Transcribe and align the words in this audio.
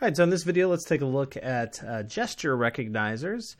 All 0.00 0.06
right, 0.06 0.16
so 0.16 0.22
in 0.22 0.30
this 0.30 0.44
video, 0.44 0.68
let's 0.68 0.84
take 0.84 1.00
a 1.00 1.06
look 1.06 1.36
at 1.36 1.82
uh, 1.82 2.04
gesture 2.04 2.56
recognizers. 2.56 3.56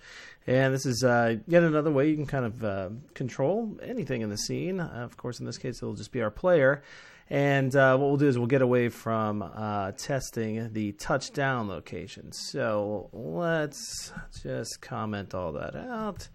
And 0.46 0.72
this 0.72 0.86
is 0.86 1.02
uh, 1.02 1.38
yet 1.48 1.64
another 1.64 1.90
way 1.90 2.10
you 2.10 2.14
can 2.14 2.26
kind 2.26 2.44
of 2.44 2.62
uh, 2.64 2.90
control 3.14 3.76
anything 3.82 4.20
in 4.20 4.30
the 4.30 4.38
scene. 4.38 4.78
Uh, 4.78 5.00
of 5.02 5.16
course, 5.16 5.40
in 5.40 5.46
this 5.46 5.58
case, 5.58 5.82
it'll 5.82 5.96
just 5.96 6.12
be 6.12 6.22
our 6.22 6.30
player. 6.30 6.84
And 7.28 7.74
uh, 7.74 7.96
what 7.96 8.06
we'll 8.06 8.18
do 8.18 8.28
is 8.28 8.38
we'll 8.38 8.46
get 8.46 8.62
away 8.62 8.88
from 8.88 9.42
uh, 9.42 9.90
testing 9.98 10.72
the 10.72 10.92
touchdown 10.92 11.66
location. 11.66 12.30
So 12.30 13.10
let's 13.12 14.12
just 14.40 14.80
comment 14.80 15.34
all 15.34 15.50
that 15.54 15.74
out. 15.74 16.28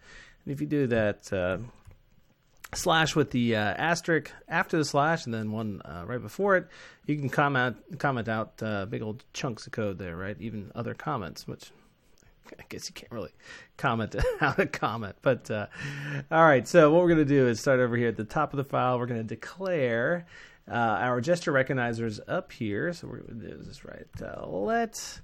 And 0.44 0.54
if 0.54 0.60
you 0.60 0.68
do 0.68 0.86
that 0.88 1.32
slash 2.76 3.16
with 3.16 3.32
the 3.32 3.56
uh, 3.56 3.60
asterisk 3.60 4.32
after 4.48 4.78
the 4.78 4.86
slash 4.86 5.26
and 5.26 5.34
then 5.34 5.52
one 5.52 5.82
uh, 5.86 6.04
right 6.06 6.22
before 6.22 6.56
it, 6.56 6.68
you 7.06 7.18
can 7.18 7.30
comment 7.30 7.78
comment 8.00 8.28
out 8.28 8.62
uh, 8.62 8.86
big 8.86 9.02
old 9.02 9.24
chunks 9.34 9.66
of 9.66 9.72
code 9.72 9.98
there, 9.98 10.16
right? 10.16 10.38
Even 10.40 10.72
other 10.76 10.94
comments, 10.94 11.48
which 11.48 11.72
I 12.60 12.64
guess 12.70 12.90
you 12.90 12.94
can't 12.94 13.12
really 13.12 13.32
comment 13.78 14.16
out 14.42 14.60
a 14.60 14.66
comment. 14.66 15.16
But 15.22 15.50
uh, 15.50 15.68
all 16.32 16.44
right, 16.44 16.68
so 16.68 16.92
what 16.92 17.02
we're 17.02 17.10
going 17.10 17.20
to 17.20 17.26
do 17.26 17.48
is 17.48 17.60
start 17.60 17.80
over 17.80 17.96
here 17.96 18.10
at 18.10 18.18
the 18.18 18.26
top 18.26 18.54
of 18.54 18.58
the 18.58 18.64
file. 18.64 19.00
We're 19.00 19.08
going 19.08 19.22
to 19.22 19.28
declare 19.28 20.26
uh, 20.70 20.74
our 20.76 21.22
gesture 21.22 21.52
recognizers 21.52 22.20
up 22.28 22.52
here. 22.52 22.94
So 22.94 23.08
we're 23.08 23.20
going 23.20 23.40
to 23.40 23.48
do 23.48 23.58
this 23.64 23.86
right 23.86 24.08
uh, 24.22 24.46
let 24.48 25.22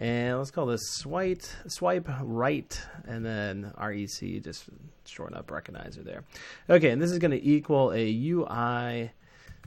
and 0.00 0.38
let's 0.38 0.50
call 0.50 0.64
this 0.64 0.80
swipe 0.92 1.42
swipe 1.66 2.08
right 2.22 2.80
and 3.06 3.24
then 3.24 3.70
REC 3.78 4.42
just 4.42 4.64
shorten 5.04 5.36
up 5.36 5.48
recognizer 5.48 6.02
there. 6.02 6.24
Okay, 6.70 6.88
and 6.88 7.02
this 7.02 7.10
is 7.10 7.18
going 7.18 7.32
to 7.32 7.46
equal 7.46 7.92
a 7.92 8.30
UI 8.30 9.10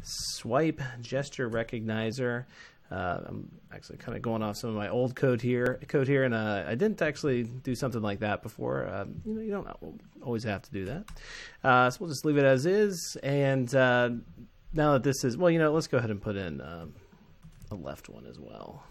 swipe 0.01 0.81
gesture 1.01 1.47
recognizer. 1.47 2.45
Uh, 2.89 3.19
I'm 3.27 3.51
actually 3.71 3.97
kind 3.99 4.15
of 4.15 4.23
going 4.23 4.41
off 4.41 4.57
some 4.57 4.71
of 4.71 4.75
my 4.75 4.89
old 4.89 5.15
code 5.15 5.41
here, 5.41 5.79
code 5.87 6.07
here, 6.07 6.23
and 6.23 6.33
uh, 6.33 6.63
I 6.67 6.73
didn't 6.73 7.03
actually 7.03 7.43
do 7.43 7.75
something 7.75 8.01
like 8.01 8.19
that 8.21 8.41
before. 8.41 8.87
Um, 8.87 9.21
you 9.25 9.33
know, 9.35 9.41
you 9.41 9.51
don't 9.51 9.67
always 10.23 10.43
have 10.45 10.63
to 10.63 10.71
do 10.71 10.85
that. 10.85 11.05
Uh, 11.63 11.91
so 11.91 11.97
we'll 11.99 12.09
just 12.09 12.25
leave 12.25 12.37
it 12.37 12.43
as 12.43 12.65
is. 12.65 13.17
And 13.21 13.73
uh, 13.75 14.09
now 14.73 14.93
that 14.93 15.03
this 15.03 15.23
is, 15.23 15.37
well, 15.37 15.51
you 15.51 15.59
know, 15.59 15.71
let's 15.71 15.87
go 15.87 15.99
ahead 15.99 16.09
and 16.09 16.21
put 16.21 16.35
in 16.35 16.59
um, 16.61 16.93
a 17.69 17.75
left 17.75 18.09
one 18.09 18.25
as 18.25 18.39
well. 18.39 18.83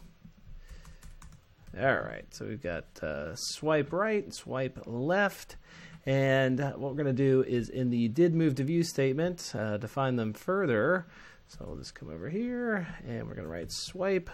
All 1.80 2.00
right, 2.00 2.26
so 2.30 2.44
we've 2.44 2.62
got 2.62 2.84
uh, 3.02 3.34
swipe 3.34 3.92
right, 3.92 4.32
swipe 4.34 4.78
left. 4.84 5.56
And 6.04 6.58
what 6.58 6.80
we're 6.80 7.02
going 7.02 7.06
to 7.06 7.12
do 7.12 7.42
is 7.42 7.70
in 7.70 7.88
the 7.88 8.08
did 8.08 8.34
move 8.34 8.56
to 8.56 8.64
view 8.64 8.82
statement, 8.82 9.52
uh, 9.54 9.78
define 9.78 10.16
them 10.16 10.34
further. 10.34 11.06
So 11.48 11.64
we'll 11.66 11.76
just 11.76 11.94
come 11.94 12.10
over 12.10 12.28
here 12.28 12.86
and 13.06 13.26
we're 13.26 13.34
going 13.34 13.46
to 13.46 13.52
write 13.52 13.72
swipe 13.72 14.28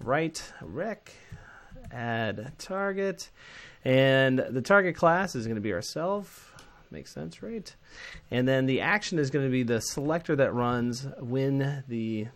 right 0.00 0.40
rec 0.62 1.12
add 1.92 2.52
target. 2.58 3.30
And 3.84 4.38
the 4.38 4.62
target 4.62 4.96
class 4.96 5.34
is 5.34 5.46
going 5.46 5.56
to 5.56 5.60
be 5.60 5.72
ourself. 5.72 6.50
Makes 6.90 7.12
sense, 7.12 7.42
right? 7.42 7.74
And 8.30 8.46
then 8.46 8.66
the 8.66 8.80
action 8.80 9.18
is 9.18 9.30
going 9.30 9.44
to 9.44 9.50
be 9.50 9.62
the 9.62 9.80
selector 9.80 10.36
that 10.36 10.54
runs 10.54 11.06
when 11.18 11.84
the 11.88 12.28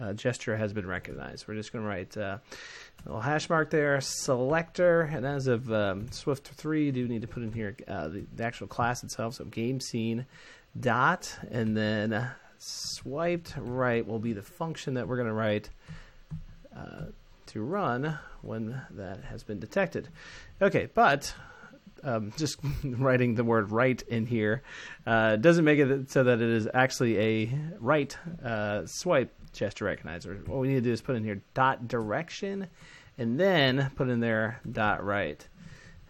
uh, 0.00 0.12
gesture 0.12 0.56
has 0.56 0.72
been 0.72 0.86
recognized. 0.86 1.46
We're 1.46 1.54
just 1.54 1.72
going 1.72 1.84
to 1.84 1.88
write 1.88 2.16
uh, 2.16 2.38
a 2.40 3.06
little 3.06 3.20
hash 3.20 3.48
mark 3.48 3.70
there, 3.70 4.00
selector, 4.00 5.02
and 5.02 5.26
as 5.26 5.46
of 5.46 5.70
um, 5.72 6.10
Swift 6.10 6.48
3, 6.48 6.90
do 6.90 7.08
need 7.08 7.22
to 7.22 7.28
put 7.28 7.42
in 7.42 7.52
here 7.52 7.76
uh, 7.88 8.08
the, 8.08 8.26
the, 8.34 8.44
actual 8.44 8.66
class 8.66 9.02
itself, 9.02 9.34
so 9.34 9.44
game 9.44 9.80
scene 9.80 10.26
dot, 10.78 11.38
and 11.50 11.76
then 11.76 12.30
swiped 12.58 13.54
right 13.58 14.06
will 14.06 14.18
be 14.18 14.32
the 14.32 14.42
function 14.42 14.94
that 14.94 15.06
we're 15.06 15.16
going 15.16 15.28
to 15.28 15.34
write 15.34 15.70
uh, 16.76 17.06
to 17.46 17.62
run 17.62 18.18
when 18.42 18.80
that 18.92 19.22
has 19.24 19.42
been 19.42 19.60
detected. 19.60 20.08
Okay, 20.60 20.88
but 20.94 21.34
um, 22.02 22.32
just 22.36 22.58
writing 22.84 23.34
the 23.34 23.44
word 23.44 23.70
right 23.70 24.00
in 24.02 24.26
here 24.26 24.62
uh, 25.06 25.36
doesn't 25.36 25.64
make 25.64 25.78
it 25.78 26.10
so 26.10 26.24
that 26.24 26.40
it 26.40 26.48
is 26.48 26.68
actually 26.72 27.18
a 27.18 27.58
right 27.80 28.16
uh, 28.44 28.82
swipe 28.86 29.32
gesture 29.54 29.86
recognizer. 29.86 30.46
What 30.46 30.58
we 30.58 30.68
need 30.68 30.74
to 30.74 30.80
do 30.80 30.92
is 30.92 31.00
put 31.00 31.16
in 31.16 31.24
here 31.24 31.40
dot 31.54 31.88
direction 31.88 32.68
and 33.18 33.38
then 33.38 33.90
put 33.96 34.08
in 34.08 34.20
there 34.20 34.60
dot 34.70 35.04
right. 35.04 35.46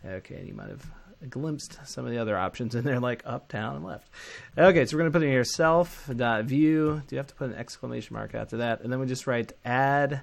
Okay, 0.06 0.36
and 0.36 0.48
you 0.48 0.54
might 0.54 0.68
have 0.68 0.84
glimpsed 1.30 1.78
some 1.86 2.04
of 2.04 2.10
the 2.10 2.18
other 2.18 2.36
options 2.36 2.74
in 2.74 2.84
there, 2.84 3.00
like 3.00 3.22
up, 3.24 3.48
down, 3.48 3.76
and 3.76 3.84
left. 3.84 4.10
Okay, 4.58 4.84
so 4.84 4.96
we're 4.96 5.02
going 5.02 5.12
to 5.12 5.18
put 5.18 5.22
in 5.22 5.30
here 5.30 5.44
self 5.44 6.10
dot 6.14 6.44
view. 6.44 7.02
Do 7.06 7.14
you 7.14 7.18
have 7.18 7.26
to 7.28 7.34
put 7.34 7.50
an 7.50 7.56
exclamation 7.56 8.14
mark 8.14 8.34
after 8.34 8.58
that? 8.58 8.82
And 8.82 8.92
then 8.92 9.00
we 9.00 9.06
just 9.06 9.26
write 9.26 9.52
add 9.64 10.22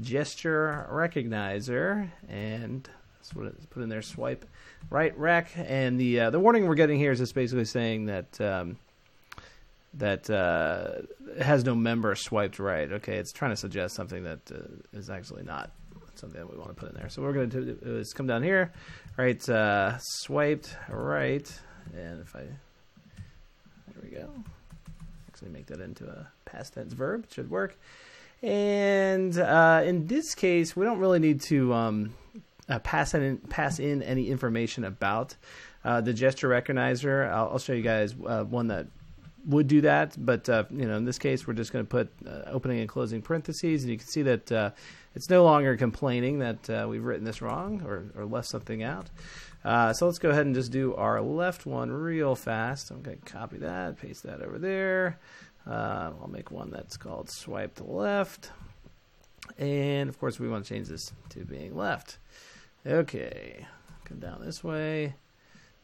gesture 0.00 0.88
recognizer, 0.90 2.10
and 2.28 2.88
put 3.70 3.82
in 3.82 3.88
there. 3.88 4.02
Swipe 4.02 4.44
right 4.88 5.16
rec, 5.16 5.52
and 5.56 5.98
the 6.00 6.20
uh, 6.20 6.30
the 6.30 6.40
warning 6.40 6.66
we're 6.66 6.74
getting 6.74 6.98
here 6.98 7.12
is 7.12 7.18
just 7.18 7.34
basically 7.34 7.64
saying 7.64 8.06
that. 8.06 8.40
Um, 8.40 8.76
that 9.94 10.30
uh, 10.30 11.02
has 11.42 11.64
no 11.64 11.74
member 11.74 12.14
swiped 12.14 12.58
right. 12.58 12.90
Okay, 12.92 13.16
it's 13.16 13.32
trying 13.32 13.50
to 13.50 13.56
suggest 13.56 13.94
something 13.94 14.24
that 14.24 14.38
uh, 14.52 14.98
is 14.98 15.10
actually 15.10 15.42
not 15.42 15.72
something 16.14 16.38
that 16.38 16.50
we 16.50 16.56
want 16.56 16.68
to 16.68 16.74
put 16.74 16.88
in 16.90 16.94
there. 16.94 17.08
So 17.08 17.22
we're 17.22 17.32
going 17.32 17.50
to 17.50 17.74
do 17.74 17.78
is 17.98 18.12
come 18.12 18.26
down 18.26 18.42
here, 18.42 18.72
right, 19.16 19.48
uh, 19.48 19.98
swiped 19.98 20.76
right, 20.88 21.50
and 21.96 22.20
if 22.20 22.36
I, 22.36 22.40
there 22.40 24.02
we 24.02 24.10
go, 24.10 24.28
actually 25.28 25.50
make 25.50 25.66
that 25.66 25.80
into 25.80 26.06
a 26.06 26.28
past 26.44 26.74
tense 26.74 26.92
verb, 26.92 27.24
it 27.24 27.32
should 27.32 27.50
work. 27.50 27.78
And 28.42 29.36
uh, 29.38 29.82
in 29.84 30.06
this 30.06 30.34
case, 30.34 30.74
we 30.74 30.84
don't 30.84 30.98
really 30.98 31.18
need 31.18 31.42
to 31.42 31.74
um, 31.74 32.14
uh, 32.68 32.78
pass 32.78 33.12
in 33.12 33.38
pass 33.38 33.78
in 33.78 34.02
any 34.02 34.30
information 34.30 34.84
about 34.84 35.36
uh, 35.84 36.00
the 36.00 36.14
gesture 36.14 36.48
recognizer. 36.48 37.28
I'll, 37.30 37.50
I'll, 37.50 37.58
show 37.58 37.74
you 37.74 37.82
guys 37.82 38.14
one 38.14 38.68
that 38.68 38.86
would 39.46 39.66
do 39.66 39.80
that, 39.82 40.14
but 40.18 40.48
uh, 40.48 40.64
you 40.70 40.86
know, 40.86 40.96
in 40.96 41.04
this 41.04 41.18
case, 41.18 41.46
we're 41.46 41.54
just 41.54 41.72
going 41.72 41.84
to 41.84 41.88
put 41.88 42.10
uh, 42.26 42.50
opening 42.50 42.80
and 42.80 42.88
closing 42.88 43.22
parentheses, 43.22 43.82
and 43.82 43.90
you 43.90 43.98
can 43.98 44.06
see 44.06 44.22
that 44.22 44.52
uh, 44.52 44.70
it's 45.14 45.30
no 45.30 45.44
longer 45.44 45.76
complaining 45.76 46.38
that 46.40 46.70
uh, 46.70 46.86
we've 46.88 47.04
written 47.04 47.24
this 47.24 47.40
wrong 47.40 47.82
or, 47.82 48.04
or 48.16 48.24
left 48.24 48.48
something 48.48 48.82
out. 48.82 49.08
Uh, 49.64 49.92
so 49.92 50.06
let's 50.06 50.18
go 50.18 50.30
ahead 50.30 50.46
and 50.46 50.54
just 50.54 50.72
do 50.72 50.94
our 50.94 51.20
left 51.20 51.66
one 51.66 51.90
real 51.90 52.34
fast. 52.34 52.90
I'm 52.90 53.02
going 53.02 53.18
to 53.18 53.32
copy 53.32 53.58
that, 53.58 53.98
paste 53.98 54.22
that 54.22 54.40
over 54.40 54.58
there. 54.58 55.18
Uh, 55.66 56.12
I'll 56.20 56.30
make 56.30 56.50
one 56.50 56.70
that's 56.70 56.96
called 56.96 57.28
swiped 57.30 57.80
left, 57.80 58.50
and 59.58 60.08
of 60.08 60.18
course, 60.18 60.38
we 60.38 60.48
want 60.48 60.64
to 60.64 60.74
change 60.74 60.88
this 60.88 61.12
to 61.30 61.40
being 61.44 61.76
left. 61.76 62.18
Okay, 62.86 63.66
come 64.04 64.18
down 64.18 64.40
this 64.42 64.64
way, 64.64 65.14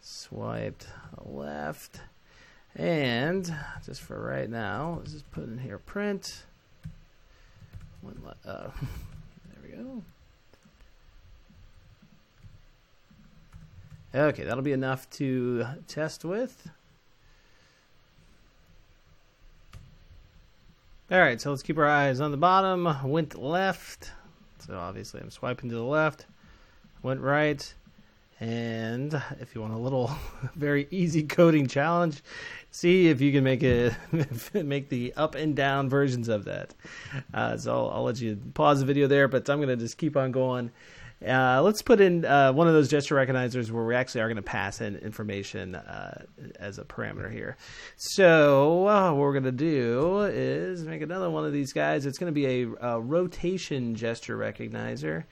swiped 0.01 0.87
left. 1.25 2.01
And 2.77 3.55
just 3.85 4.03
for 4.03 4.21
right 4.21 4.51
now, 4.51 4.97
let's 4.99 5.13
just 5.13 5.31
put 5.31 5.45
in 5.45 5.59
here 5.59 5.79
print. 5.79 6.45
One, 8.03 8.21
uh, 8.45 8.69
there 8.75 9.63
we 9.63 9.71
go. 9.71 10.03
Okay, 14.15 14.45
that'll 14.45 14.63
be 14.63 14.73
enough 14.73 15.09
to 15.11 15.67
test 15.89 16.25
with. 16.25 16.69
All 21.11 21.19
right, 21.19 21.41
so 21.41 21.51
let's 21.51 21.63
keep 21.63 21.79
our 21.79 21.87
eyes 21.87 22.21
on 22.21 22.31
the 22.31 22.37
bottom. 22.37 22.95
Went 23.05 23.41
left. 23.41 24.11
So 24.67 24.77
obviously 24.77 25.21
I'm 25.21 25.31
swiping 25.31 25.71
to 25.71 25.77
the 25.77 25.83
left. 25.83 26.27
Went 27.03 27.21
right. 27.21 27.73
And 28.39 29.15
if 29.41 29.55
you 29.55 29.63
want 29.63 29.73
a 29.73 29.79
little 29.79 30.11
very 30.55 30.87
easy 30.91 31.23
coding 31.23 31.67
challenge, 31.67 32.23
see 32.71 33.09
if 33.09 33.21
you 33.21 33.33
can 33.33 33.45
make 33.45 33.63
it 33.63 33.95
make 34.55 34.91
the 34.91 35.15
up 35.15 35.35
and 35.35 35.57
down 35.57 35.89
versions 35.89 36.29
of 36.29 36.45
that. 36.45 36.75
Uh, 37.33 37.57
so 37.57 37.73
I'll, 37.73 37.91
I'll, 37.91 38.03
let 38.03 38.21
you 38.21 38.39
pause 38.55 38.81
the 38.81 38.87
video 38.87 39.07
there, 39.07 39.27
but 39.29 39.49
I'm 39.49 39.59
going 39.59 39.69
to 39.69 39.77
just 39.77 39.97
keep 39.97 40.17
on 40.17 40.33
going. 40.33 40.71
Uh, 41.27 41.63
let's 41.63 41.81
put 41.81 41.99
in 41.99 42.27
uh, 42.27 42.53
one 42.53 42.69
of 42.69 42.75
those 42.75 42.89
gesture 42.89 43.15
recognizers 43.15 43.71
where 43.71 43.85
we 43.85 43.95
actually 43.95 44.21
are 44.21 44.29
going 44.29 44.37
to 44.37 44.43
pass 44.43 44.83
in 44.83 44.97
information 44.97 45.75
uh, 45.75 46.23
as 46.59 46.79
a 46.79 46.85
parameter 46.85 47.33
here. 47.33 47.57
So 47.97 48.87
uh, 48.87 49.13
what 49.13 49.21
we're 49.21 49.33
going 49.33 49.45
to 49.45 49.53
do 49.53 50.21
is 50.25 50.85
make 50.85 51.01
another 51.01 51.31
one 51.31 51.47
of 51.47 51.55
these 51.55 51.73
guys. 51.73 52.05
It's 52.05 52.19
going 52.19 52.33
to 52.33 52.35
be 52.35 52.65
a, 52.65 52.69
a 52.83 53.01
rotation 53.01 53.95
gesture 53.95 54.37
recognizer. 54.37 55.25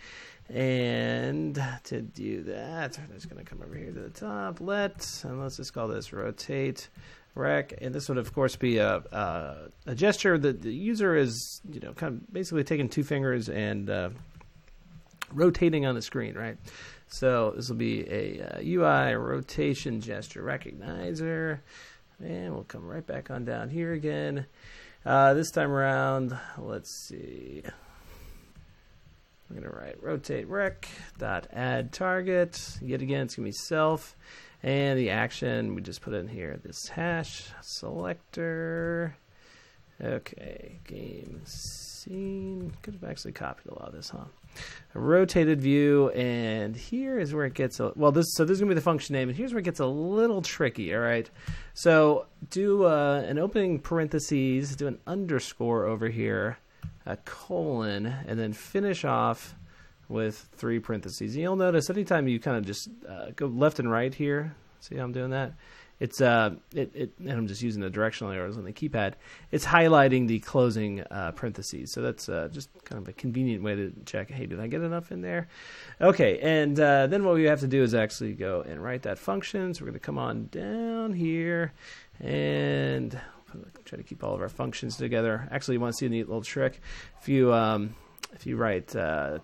And 0.49 1.55
to 1.85 2.03
do 2.03 2.43
that, 2.45 2.99
I'm 2.99 3.15
just 3.15 3.31
going 3.31 3.43
to 3.43 3.49
come 3.49 3.63
over 3.63 3.75
here 3.75 3.93
to 3.93 4.01
the 4.01 4.11
top. 4.11 4.61
Let's, 4.61 5.25
and 5.25 5.41
let's 5.41 5.57
just 5.57 5.73
call 5.73 5.89
this 5.89 6.13
rotate 6.13 6.89
rec. 7.35 7.75
And 7.81 7.95
this 7.95 8.09
would, 8.09 8.19
of 8.19 8.33
course, 8.35 8.55
be 8.57 8.79
a, 8.79 8.97
a, 8.97 9.57
a 9.87 9.95
gesture 9.95 10.37
that 10.37 10.63
the 10.63 10.73
user 10.73 11.17
is, 11.17 11.63
you 11.71 11.81
know, 11.81 11.93
kind 11.95 12.15
of 12.15 12.33
basically 12.33 12.65
taking 12.65 12.89
two 12.89 13.05
fingers 13.05 13.49
and 13.49 13.89
uh, 13.89 14.11
rotating 15.33 15.87
on 15.87 15.95
the 15.95 16.03
screen, 16.03 16.35
right? 16.35 16.59
So 17.09 17.53
this 17.57 17.69
will 17.69 17.77
be 17.77 18.07
a 18.11 18.43
uh, 18.43 18.61
UI 18.63 19.15
rotation 19.15 20.01
gesture 20.01 20.43
recognizer. 20.43 21.61
And 22.23 22.55
we'll 22.55 22.65
come 22.65 22.87
right 22.87 23.07
back 23.07 23.31
on 23.31 23.45
down 23.45 23.71
here 23.71 23.93
again. 23.93 24.47
Uh, 25.07 25.35
this 25.35 25.51
time 25.51 25.71
around, 25.71 26.37
let's 26.59 26.91
see. 26.91 27.63
We're 29.55 29.61
going 29.61 29.73
to 29.73 29.79
write 29.79 30.03
rotate 30.03 30.49
rec 30.49 30.89
dot 31.19 31.47
add 31.53 31.93
target. 31.93 32.61
Yet 32.83 33.03
again, 33.03 33.23
it's 33.23 33.37
going 33.37 33.45
to 33.45 33.51
be 33.51 33.57
self. 33.67 34.17
And 34.63 34.99
the 34.99 35.11
action, 35.11 35.75
we 35.75 35.83
just 35.83 36.01
put 36.01 36.15
in 36.15 36.27
here 36.27 36.59
this 36.63 36.89
hash 36.89 37.45
selector. 37.61 39.17
Okay, 40.03 40.81
game 40.85 41.43
scene. 41.45 42.73
Could 42.83 42.95
have 42.95 43.05
actually 43.05 43.33
copied 43.33 43.71
a 43.71 43.75
lot 43.75 43.89
of 43.89 43.95
this, 43.95 44.09
huh? 44.09 44.25
A 44.95 44.99
rotated 44.99 45.61
view, 45.61 46.11
and 46.11 46.75
here 46.75 47.19
is 47.19 47.35
where 47.35 47.45
it 47.45 47.55
gets 47.55 47.79
a 47.79 47.93
well. 47.95 48.11
This 48.11 48.27
so 48.35 48.45
this 48.45 48.55
is 48.55 48.61
gonna 48.61 48.71
be 48.71 48.75
the 48.75 48.81
function 48.81 49.13
name, 49.13 49.29
and 49.29 49.37
here's 49.37 49.53
where 49.53 49.61
it 49.61 49.65
gets 49.65 49.81
a 49.81 49.87
little 49.87 50.43
tricky. 50.43 50.95
All 50.95 51.01
right, 51.01 51.29
so 51.75 52.27
do 52.51 52.85
uh, 52.85 53.25
an 53.27 53.39
opening 53.39 53.79
parentheses, 53.81 54.77
do 54.77 54.87
an 54.87 54.99
underscore 55.07 55.87
over 55.87 56.09
here, 56.09 56.59
a 57.07 57.17
colon, 57.19 58.07
and 58.07 58.39
then 58.39 58.53
finish 58.53 59.05
off 59.05 59.55
with 60.09 60.49
three 60.57 60.79
parentheses. 60.79 61.37
You'll 61.37 61.57
notice 61.57 61.91
anytime 61.91 62.29
you 62.29 62.39
kind 62.39 62.57
of 62.57 62.65
just 62.65 62.89
uh, 63.09 63.27
go 63.37 63.47
left 63.47 63.79
and 63.79 63.91
right 63.91 64.15
here, 64.15 64.55
see 64.81 64.97
how 64.97 65.05
I'm 65.05 65.13
doing 65.13 65.31
that? 65.31 65.53
It's 66.01 66.21
uh, 66.21 66.57
it, 66.75 66.91
it 66.95 67.13
and 67.21 67.31
I'm 67.31 67.47
just 67.47 67.63
using 67.63 67.81
the 67.81 67.89
directional 67.89 68.33
arrows 68.33 68.59
on 68.59 68.65
the 68.65 68.73
keypad. 68.73 69.15
It's 69.53 69.65
highlighting 69.65 70.27
the 70.27 70.41
closing 70.41 71.03
uh, 71.03 71.33
parentheses, 71.33 71.93
so 71.93 72.03
that's 72.03 72.29
uh, 72.29 72.49
just 72.51 72.69
kind 72.85 73.01
of 73.01 73.09
a 73.09 73.13
convenient 73.13 73.63
way 73.63 73.77
to 73.77 73.93
check. 74.05 74.31
Hey, 74.31 74.47
did 74.47 74.59
I 74.59 74.67
get 74.67 74.81
enough 74.81 75.13
in 75.13 75.21
there? 75.21 75.47
Okay, 76.01 76.41
and 76.41 76.79
uh, 76.81 77.07
then 77.07 77.25
what 77.25 77.35
we 77.35 77.45
have 77.45 77.61
to 77.61 77.69
do 77.69 77.83
is 77.83 77.95
actually 77.95 78.33
go 78.33 78.63
and 78.63 78.83
write 78.83 79.03
that 79.03 79.19
function. 79.19 79.73
So 79.73 79.83
we're 79.83 79.91
going 79.91 80.01
to 80.01 80.05
come 80.05 80.19
on 80.19 80.49
down 80.51 81.13
here 81.13 81.73
and 82.21 83.19
try 83.85 83.97
to 83.97 84.03
keep 84.03 84.25
all 84.25 84.35
of 84.35 84.41
our 84.41 84.49
functions 84.49 84.97
together. 84.97 85.49
Actually, 85.51 85.75
you 85.75 85.81
want 85.81 85.95
to 85.95 85.99
see 85.99 86.07
a 86.07 86.09
neat 86.09 86.29
little 86.29 86.43
trick? 86.43 86.81
If 87.21 87.29
you 87.29 87.53
um, 87.53 87.95
if 88.35 88.47
you 88.47 88.57
write 88.57 88.95
uh, 88.95 89.39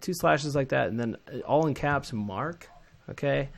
two 0.00 0.14
slashes 0.14 0.54
like 0.54 0.68
that 0.70 0.88
and 0.88 0.98
then 0.98 1.16
all 1.46 1.66
in 1.66 1.74
caps 1.74 2.12
mark, 2.12 2.68
okay, 3.10 3.48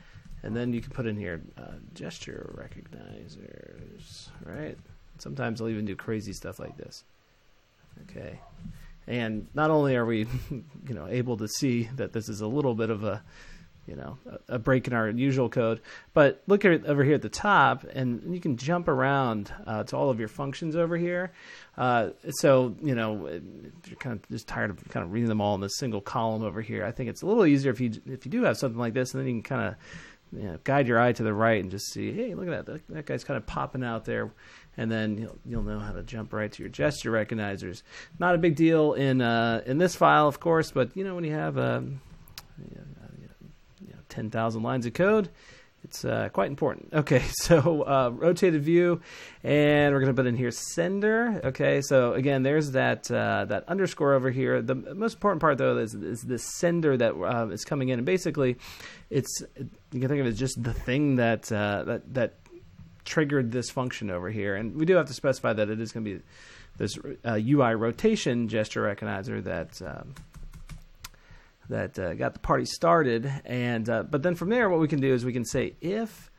and 0.43 0.55
then 0.55 0.73
you 0.73 0.81
can 0.81 0.91
put 0.91 1.05
in 1.05 1.17
here 1.17 1.41
uh, 1.57 1.75
gesture 1.93 2.53
recognizers, 2.57 4.29
right? 4.45 4.77
Sometimes 5.17 5.61
I'll 5.61 5.69
even 5.69 5.85
do 5.85 5.95
crazy 5.95 6.33
stuff 6.33 6.59
like 6.59 6.77
this, 6.77 7.03
okay. 8.03 8.39
And 9.07 9.47
not 9.53 9.71
only 9.71 9.95
are 9.95 10.05
we, 10.05 10.27
you 10.51 10.93
know, 10.93 11.07
able 11.07 11.37
to 11.37 11.47
see 11.47 11.89
that 11.95 12.13
this 12.13 12.29
is 12.29 12.41
a 12.41 12.47
little 12.47 12.75
bit 12.75 12.89
of 12.89 13.03
a 13.03 13.23
you 13.87 13.95
know 13.95 14.17
a, 14.29 14.55
a, 14.55 14.59
break 14.59 14.87
in 14.87 14.93
our 14.93 15.09
usual 15.09 15.49
code. 15.49 15.81
But 16.13 16.43
look 16.47 16.65
at 16.65 16.85
over 16.85 17.03
here 17.03 17.15
at 17.15 17.21
the 17.21 17.29
top, 17.29 17.83
and 17.83 18.33
you 18.33 18.39
can 18.39 18.57
jump 18.57 18.87
around 18.87 19.53
uh, 19.65 19.83
to 19.85 19.97
all 19.97 20.09
of 20.09 20.19
your 20.19 20.29
functions 20.29 20.75
over 20.75 20.97
here. 20.97 21.31
Uh, 21.77 22.09
so 22.29 22.75
you 22.81 22.95
know 22.95 23.25
if 23.25 23.41
you're 23.87 23.97
kind 23.97 24.15
of 24.15 24.29
just 24.29 24.47
tired 24.47 24.69
of 24.69 24.83
kind 24.89 25.05
of 25.05 25.11
reading 25.11 25.29
them 25.29 25.41
all 25.41 25.55
in 25.55 25.63
a 25.63 25.69
single 25.69 26.01
column 26.01 26.43
over 26.43 26.61
here, 26.61 26.85
I 26.85 26.91
think 26.91 27.09
it's 27.09 27.21
a 27.21 27.25
little 27.25 27.45
easier 27.45 27.71
if 27.71 27.79
you 27.79 27.91
if 28.05 28.25
you 28.25 28.31
do 28.31 28.43
have 28.43 28.57
something 28.57 28.79
like 28.79 28.93
this, 28.93 29.13
and 29.13 29.21
then 29.21 29.27
you 29.27 29.41
can 29.41 29.43
kind 29.43 29.67
of 29.69 29.75
you 30.33 30.43
know, 30.43 30.57
guide 30.63 30.87
your 30.87 30.99
eye 30.99 31.11
to 31.11 31.23
the 31.23 31.33
right 31.33 31.61
and 31.61 31.69
just 31.69 31.91
see, 31.91 32.13
hey, 32.13 32.33
look 32.33 32.47
at 32.47 32.65
that, 32.65 32.87
that, 32.87 33.05
guy's 33.05 33.23
kind 33.23 33.37
of 33.37 33.45
popping 33.45 33.83
out 33.83 34.05
there, 34.05 34.31
and 34.77 34.89
then 34.89 35.17
you'll, 35.17 35.37
you'll 35.45 35.63
know 35.63 35.79
how 35.79 35.91
to 35.91 36.03
jump 36.03 36.31
right 36.31 36.51
to 36.51 36.63
your 36.63 36.69
gesture 36.69 37.11
recognizers. 37.11 37.83
Not 38.17 38.35
a 38.35 38.37
big 38.37 38.55
deal 38.55 38.93
in 38.93 39.21
uh, 39.21 39.61
in 39.65 39.77
this 39.77 39.95
file, 39.95 40.27
of 40.27 40.39
course, 40.39 40.71
but 40.71 40.95
you 40.95 41.03
know 41.03 41.15
when 41.15 41.25
you 41.25 41.33
have 41.33 41.57
um, 41.57 42.01
10,000 44.11 44.61
lines 44.61 44.85
of 44.85 44.93
code. 44.93 45.29
It's 45.83 46.05
uh, 46.05 46.29
quite 46.31 46.49
important. 46.49 46.89
Okay, 47.01 47.23
so 47.33 47.81
uh, 47.81 48.11
rotated 48.13 48.61
view, 48.61 49.01
and 49.43 49.91
we're 49.91 50.01
going 50.01 50.13
to 50.13 50.21
put 50.21 50.27
in 50.27 50.37
here 50.37 50.51
sender. 50.51 51.41
Okay, 51.45 51.81
so 51.81 52.13
again, 52.13 52.43
there's 52.43 52.71
that 52.71 53.09
uh, 53.09 53.45
that 53.45 53.67
underscore 53.67 54.13
over 54.13 54.29
here. 54.29 54.61
The 54.61 54.75
most 54.75 55.15
important 55.15 55.41
part 55.41 55.57
though 55.57 55.77
is, 55.77 55.95
is 55.95 56.21
the 56.21 56.37
sender 56.37 56.95
that 56.97 57.13
uh, 57.15 57.47
is 57.47 57.65
coming 57.65 57.89
in, 57.89 57.97
and 57.97 58.05
basically, 58.05 58.57
it's 59.09 59.41
you 59.57 59.99
can 59.99 60.09
think 60.09 60.21
of 60.21 60.27
it 60.27 60.29
as 60.29 60.37
just 60.37 60.61
the 60.61 60.73
thing 60.73 61.15
that 61.15 61.51
uh, 61.51 61.83
that 61.85 62.13
that 62.13 62.35
triggered 63.03 63.51
this 63.51 63.71
function 63.71 64.11
over 64.11 64.29
here, 64.29 64.55
and 64.55 64.75
we 64.75 64.85
do 64.85 64.95
have 64.95 65.07
to 65.07 65.13
specify 65.13 65.53
that 65.53 65.69
it 65.69 65.81
is 65.81 65.91
going 65.91 66.05
to 66.05 66.17
be 66.17 66.23
this 66.77 66.97
UI 67.25 67.73
uh, 67.73 67.73
rotation 67.73 68.47
gesture 68.47 68.83
recognizer 68.83 69.43
that. 69.43 69.81
Um, 69.81 70.13
that 71.71 71.97
uh, 71.97 72.13
got 72.13 72.33
the 72.33 72.39
party 72.39 72.65
started. 72.65 73.31
And 73.45 73.89
uh, 73.89 74.03
but 74.03 74.21
then 74.21 74.35
from 74.35 74.49
there, 74.49 74.69
what 74.69 74.79
we 74.79 74.87
can 74.87 75.01
do 75.01 75.13
is 75.13 75.25
we 75.25 75.33
can 75.33 75.45
say 75.45 75.73
if 75.81 76.29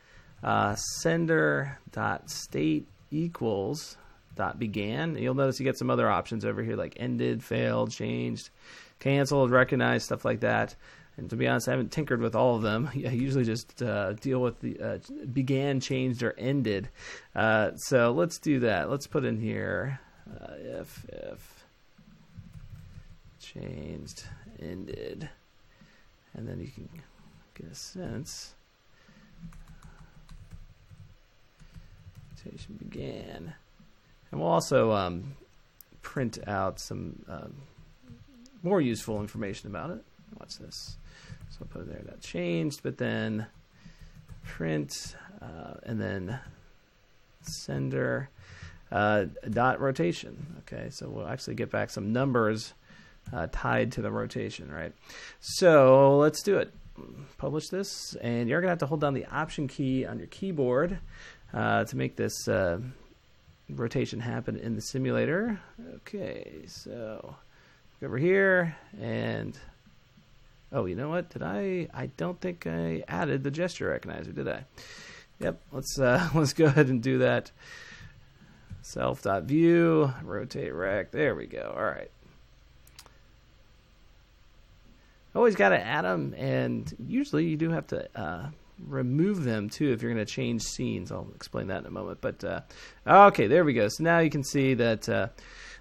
uh, 0.42 0.76
sender 0.76 1.78
dot 1.90 2.30
state 2.30 2.86
equals 3.10 3.96
dot 4.36 4.58
began. 4.58 5.16
You'll 5.16 5.34
notice 5.34 5.58
you 5.58 5.64
get 5.64 5.78
some 5.78 5.90
other 5.90 6.08
options 6.08 6.44
over 6.44 6.62
here 6.62 6.76
like 6.76 6.94
ended, 6.98 7.42
failed, 7.42 7.90
changed, 7.90 8.50
canceled, 9.00 9.50
recognized, 9.50 10.04
stuff 10.06 10.24
like 10.24 10.40
that. 10.40 10.74
And 11.18 11.28
to 11.28 11.36
be 11.36 11.46
honest, 11.46 11.68
I 11.68 11.72
haven't 11.72 11.92
tinkered 11.92 12.22
with 12.22 12.34
all 12.34 12.56
of 12.56 12.62
them. 12.62 12.88
I 12.94 13.10
usually 13.10 13.44
just 13.44 13.82
uh, 13.82 14.14
deal 14.14 14.40
with 14.40 14.60
the 14.60 14.80
uh, 14.80 14.98
began, 15.32 15.80
changed, 15.80 16.22
or 16.22 16.34
ended. 16.38 16.88
Uh, 17.34 17.72
so 17.76 18.12
let's 18.12 18.38
do 18.38 18.60
that. 18.60 18.90
Let's 18.90 19.06
put 19.06 19.24
in 19.24 19.38
here 19.38 20.00
uh, 20.30 20.54
if 20.58 21.06
if 21.10 21.64
changed 23.40 24.24
ended. 24.62 25.28
And 26.34 26.48
then 26.48 26.60
you 26.60 26.68
can 26.68 26.88
get 27.54 27.70
a 27.70 27.74
sense. 27.74 28.54
Rotation 32.30 32.76
began. 32.76 33.54
And 34.30 34.40
we'll 34.40 34.50
also 34.50 34.92
um, 34.92 35.34
print 36.00 36.38
out 36.46 36.80
some 36.80 37.24
um, 37.28 37.54
more 38.62 38.80
useful 38.80 39.20
information 39.20 39.68
about 39.68 39.90
it. 39.90 40.02
Watch 40.38 40.58
this. 40.58 40.96
So 41.50 41.58
I'll 41.62 41.68
put 41.68 41.82
it 41.82 41.88
there 41.92 42.02
that 42.06 42.20
changed, 42.20 42.82
but 42.82 42.96
then 42.98 43.46
print 44.44 45.14
uh, 45.40 45.74
and 45.84 46.00
then 46.00 46.38
sender 47.42 48.30
uh, 48.90 49.26
dot 49.50 49.80
rotation. 49.80 50.56
Okay, 50.60 50.88
so 50.90 51.08
we'll 51.08 51.28
actually 51.28 51.54
get 51.54 51.70
back 51.70 51.90
some 51.90 52.12
numbers 52.12 52.74
uh, 53.32 53.48
tied 53.50 53.92
to 53.92 54.02
the 54.02 54.10
rotation, 54.10 54.70
right? 54.70 54.92
So 55.40 56.18
let's 56.18 56.42
do 56.42 56.58
it. 56.58 56.72
Publish 57.38 57.68
this, 57.68 58.14
and 58.16 58.48
you're 58.48 58.60
going 58.60 58.68
to 58.68 58.72
have 58.72 58.78
to 58.80 58.86
hold 58.86 59.00
down 59.00 59.14
the 59.14 59.26
Option 59.26 59.66
key 59.66 60.04
on 60.04 60.18
your 60.18 60.28
keyboard 60.28 60.98
uh, 61.54 61.84
to 61.84 61.96
make 61.96 62.16
this 62.16 62.46
uh, 62.46 62.78
rotation 63.70 64.20
happen 64.20 64.56
in 64.56 64.76
the 64.76 64.82
simulator. 64.82 65.58
Okay, 65.96 66.64
so 66.66 67.34
over 68.02 68.18
here, 68.18 68.76
and 69.00 69.58
oh, 70.70 70.84
you 70.84 70.94
know 70.94 71.08
what? 71.08 71.30
Did 71.30 71.42
I? 71.42 71.88
I 71.94 72.06
don't 72.16 72.40
think 72.40 72.66
I 72.66 73.04
added 73.08 73.42
the 73.42 73.50
gesture 73.50 73.98
recognizer, 73.98 74.34
did 74.34 74.48
I? 74.48 74.64
Yep. 75.40 75.60
Let's 75.72 75.98
uh, 75.98 76.28
let's 76.34 76.52
go 76.52 76.66
ahead 76.66 76.88
and 76.88 77.02
do 77.02 77.18
that. 77.18 77.50
Self.view, 78.82 80.12
rotate 80.24 80.74
rec. 80.74 81.10
There 81.12 81.34
we 81.34 81.46
go. 81.46 81.72
All 81.74 81.84
right 81.84 82.10
always 85.34 85.56
got 85.56 85.70
to 85.70 85.80
add 85.80 86.04
them, 86.04 86.34
and 86.36 86.92
usually 87.06 87.46
you 87.46 87.56
do 87.56 87.70
have 87.70 87.86
to 87.88 88.08
uh, 88.18 88.50
remove 88.86 89.44
them 89.44 89.68
too 89.68 89.92
if 89.92 90.02
you're 90.02 90.12
going 90.12 90.24
to 90.24 90.30
change 90.30 90.62
scenes. 90.62 91.12
I'll 91.12 91.28
explain 91.34 91.68
that 91.68 91.78
in 91.78 91.86
a 91.86 91.90
moment. 91.90 92.20
But 92.20 92.44
uh, 92.44 92.60
okay, 93.06 93.46
there 93.46 93.64
we 93.64 93.72
go. 93.72 93.88
So 93.88 94.04
now 94.04 94.18
you 94.18 94.30
can 94.30 94.44
see 94.44 94.74
that 94.74 95.08
uh, 95.08 95.28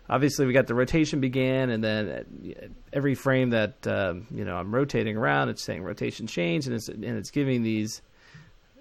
obviously 0.09 0.45
we 0.45 0.53
got 0.53 0.67
the 0.67 0.75
rotation 0.75 1.19
began, 1.19 1.69
and 1.69 1.83
then 1.83 2.75
every 2.93 3.15
frame 3.15 3.51
that 3.51 3.85
um, 3.87 4.27
you 4.31 4.45
know 4.45 4.55
I'm 4.55 4.73
rotating 4.73 5.17
around, 5.17 5.49
it's 5.49 5.63
saying 5.63 5.83
rotation 5.83 6.27
change, 6.27 6.65
and 6.65 6.75
it's 6.75 6.87
and 6.87 7.03
it's 7.03 7.31
giving 7.31 7.63
these 7.63 8.01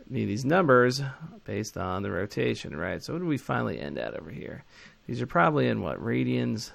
me 0.09 0.25
these 0.25 0.45
numbers 0.45 1.01
based 1.45 1.77
on 1.77 2.03
the 2.03 2.11
rotation, 2.11 2.77
right? 2.77 3.03
So 3.03 3.13
what 3.13 3.21
do 3.21 3.27
we 3.27 3.39
finally 3.39 3.79
end 3.79 3.99
at 3.99 4.15
over 4.15 4.31
here? 4.31 4.65
These 5.07 5.23
are 5.23 5.27
probably 5.27 5.69
in 5.69 5.81
what 5.83 5.99
radians. 5.99 6.73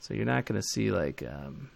So 0.00 0.12
you're 0.12 0.26
not 0.26 0.44
going 0.44 0.60
to 0.60 0.66
see 0.66 0.90
like 0.90 1.22
um, 1.22 1.70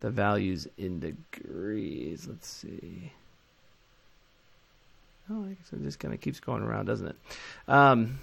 the 0.00 0.10
values 0.10 0.66
in 0.78 1.00
degrees. 1.00 2.26
Let's 2.28 2.48
see. 2.48 3.12
Oh, 5.30 5.44
I 5.44 5.48
guess 5.48 5.72
it 5.72 5.82
just 5.82 5.98
kind 5.98 6.14
of 6.14 6.20
keeps 6.20 6.38
going 6.38 6.62
around, 6.62 6.86
doesn't 6.86 7.08
it? 7.08 7.16
Um, 7.66 8.18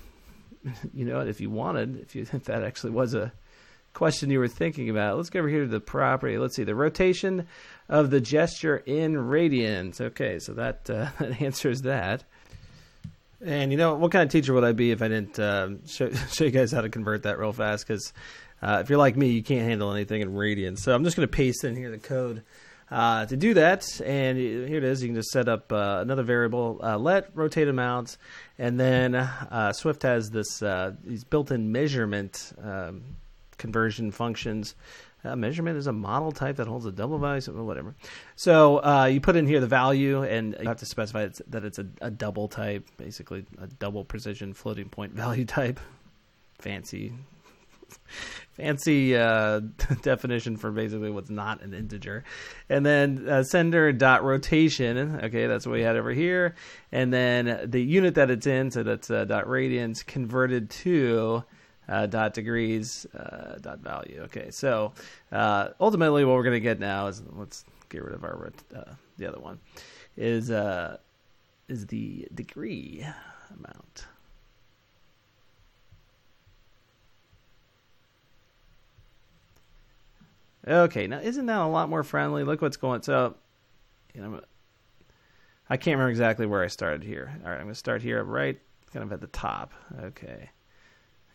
you 0.93 1.05
know, 1.05 1.19
if 1.21 1.41
you 1.41 1.49
wanted, 1.49 1.99
if 2.01 2.15
you 2.15 2.25
that 2.45 2.63
actually 2.63 2.91
was 2.91 3.13
a 3.13 3.31
question 3.93 4.29
you 4.29 4.39
were 4.39 4.47
thinking 4.47 4.89
about, 4.89 5.17
let's 5.17 5.29
go 5.29 5.39
over 5.39 5.49
here 5.49 5.61
to 5.61 5.67
the 5.67 5.79
property. 5.79 6.37
Let's 6.37 6.55
see 6.55 6.63
the 6.63 6.75
rotation 6.75 7.47
of 7.89 8.09
the 8.09 8.21
gesture 8.21 8.77
in 8.77 9.13
radians. 9.13 10.01
Okay, 10.01 10.39
so 10.39 10.53
that 10.53 10.89
uh, 10.89 11.09
that 11.19 11.41
answers 11.41 11.81
that. 11.81 12.23
And 13.45 13.71
you 13.71 13.77
know, 13.77 13.95
what 13.95 14.11
kind 14.11 14.23
of 14.23 14.31
teacher 14.31 14.53
would 14.53 14.63
I 14.63 14.71
be 14.71 14.91
if 14.91 15.01
I 15.01 15.09
didn't 15.09 15.37
uh, 15.37 15.69
show, 15.85 16.09
show 16.31 16.45
you 16.45 16.51
guys 16.51 16.71
how 16.71 16.81
to 16.81 16.89
convert 16.89 17.23
that 17.23 17.37
real 17.37 17.51
fast? 17.51 17.85
Because 17.85 18.13
uh, 18.63 18.79
if 18.81 18.89
you're 18.89 18.97
like 18.97 19.17
me, 19.17 19.27
you 19.27 19.43
can't 19.43 19.67
handle 19.67 19.91
anything 19.91 20.21
in 20.21 20.31
radians. 20.31 20.79
So 20.79 20.95
I'm 20.95 21.03
just 21.03 21.17
going 21.17 21.27
to 21.27 21.31
paste 21.31 21.63
in 21.63 21.75
here 21.75 21.91
the 21.91 21.97
code 21.97 22.43
uh, 22.89 23.25
to 23.25 23.35
do 23.35 23.55
that. 23.55 23.99
And 24.01 24.37
here 24.37 24.77
it 24.77 24.83
is. 24.83 25.01
You 25.01 25.09
can 25.09 25.15
just 25.15 25.31
set 25.31 25.49
up 25.49 25.71
uh, 25.71 25.99
another 26.01 26.23
variable, 26.23 26.79
uh, 26.81 26.97
let 26.97 27.35
rotate 27.35 27.67
amount, 27.67 28.17
and 28.57 28.79
then 28.79 29.15
uh, 29.15 29.73
Swift 29.73 30.03
has 30.03 30.29
this 30.29 30.61
uh, 30.61 30.93
these 31.03 31.23
built-in 31.23 31.71
measurement 31.71 32.53
um, 32.63 33.17
conversion 33.57 34.11
functions. 34.11 34.75
Uh, 35.25 35.37
measurement 35.37 35.77
is 35.77 35.87
a 35.87 35.93
model 35.93 36.33
type 36.33 36.57
that 36.57 36.67
holds 36.67 36.85
a 36.85 36.91
double 36.91 37.17
value, 37.17 37.39
so 37.39 37.53
whatever. 37.63 37.95
So 38.35 38.83
uh, 38.83 39.05
you 39.05 39.21
put 39.21 39.37
in 39.37 39.47
here 39.47 39.61
the 39.61 39.67
value, 39.67 40.23
and 40.23 40.55
you 40.59 40.67
have 40.67 40.79
to 40.79 40.85
specify 40.85 41.23
it's, 41.23 41.41
that 41.47 41.63
it's 41.63 41.79
a, 41.79 41.87
a, 42.01 42.11
double 42.11 42.49
type, 42.49 42.85
basically 42.97 43.45
a 43.57 43.67
double 43.67 44.03
precision 44.03 44.53
floating 44.53 44.89
point 44.89 45.13
value 45.23 45.45
type. 45.45 45.79
Fancy, 46.59 47.13
fancy 48.53 49.15
uh, 49.15 49.59
definition 50.01 50.57
for 50.57 50.71
basically 50.71 51.09
what's 51.09 51.29
not 51.29 51.61
an 51.61 51.73
integer. 51.73 52.23
And 52.69 52.85
then 52.85 53.27
uh, 53.27 53.43
sender 53.43 53.91
dot 53.91 54.23
rotation. 54.23 55.19
Okay, 55.23 55.47
that's 55.47 55.65
what 55.65 55.73
we 55.73 55.81
had 55.81 55.95
over 55.95 56.11
here. 56.11 56.55
And 56.91 57.11
then 57.11 57.69
the 57.69 57.81
unit 57.81 58.15
that 58.15 58.29
it's 58.31 58.47
in, 58.47 58.71
so 58.71 58.83
that's 58.83 59.09
uh, 59.09 59.25
dot 59.25 59.45
radians 59.45 60.05
converted 60.05 60.69
to. 60.69 61.43
Uh, 61.85 62.05
dot 62.05 62.33
degrees 62.33 63.05
uh, 63.13 63.57
dot 63.59 63.79
value. 63.79 64.21
Okay, 64.23 64.49
so 64.51 64.93
uh, 65.33 65.67
ultimately, 65.81 66.23
what 66.23 66.35
we're 66.35 66.43
going 66.43 66.53
to 66.53 66.61
get 66.61 66.79
now 66.79 67.07
is 67.07 67.21
let's 67.33 67.65
get 67.89 68.01
rid 68.01 68.13
of 68.13 68.23
our 68.23 68.53
uh, 68.73 68.93
the 69.17 69.27
other 69.27 69.37
one 69.37 69.59
is 70.15 70.49
is 71.67 71.85
the 71.87 72.25
degree 72.33 73.05
amount. 73.53 74.05
Okay, 80.67 81.07
now 81.07 81.19
isn't 81.19 81.45
that 81.45 81.59
a 81.59 81.67
lot 81.67 81.89
more 81.89 82.03
friendly? 82.03 82.43
Look 82.43 82.61
what's 82.61 82.77
going. 82.77 83.01
So, 83.01 83.35
you 84.13 84.21
know, 84.21 84.41
I 85.69 85.77
can't 85.77 85.95
remember 85.95 86.09
exactly 86.09 86.45
where 86.45 86.63
I 86.63 86.67
started 86.67 87.03
here. 87.03 87.33
All 87.43 87.49
right, 87.49 87.57
I'm 87.57 87.63
going 87.63 87.73
to 87.73 87.75
start 87.75 88.01
here, 88.01 88.23
right, 88.23 88.59
kind 88.93 89.03
of 89.03 89.11
at 89.11 89.21
the 89.21 89.27
top. 89.27 89.73
Okay. 90.01 90.49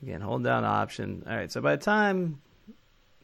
Again, 0.02 0.20
hold 0.20 0.44
down 0.44 0.64
Option. 0.64 1.24
All 1.28 1.34
right, 1.34 1.50
so 1.50 1.60
by 1.60 1.76
the 1.76 1.82
time 1.82 2.40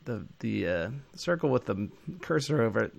the 0.04 0.26
the 0.40 0.68
uh, 0.68 0.90
circle 1.14 1.50
with 1.50 1.66
the 1.66 1.88
cursor 2.20 2.62
over 2.62 2.84
it 2.84 2.92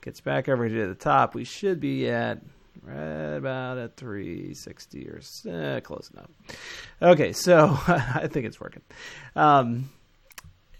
gets 0.00 0.20
back 0.20 0.48
over 0.48 0.68
to 0.68 0.86
the 0.86 0.94
top, 0.94 1.34
we 1.34 1.44
should 1.44 1.80
be 1.80 2.08
at 2.08 2.40
right 2.82 3.34
about 3.36 3.78
at 3.78 3.96
360 3.96 5.08
or 5.08 5.20
uh, 5.52 5.80
close 5.80 6.10
enough. 6.12 6.30
Okay, 7.02 7.32
so 7.32 7.76
I 7.86 8.28
think 8.30 8.46
it's 8.46 8.60
working. 8.60 8.82
Um, 9.36 9.90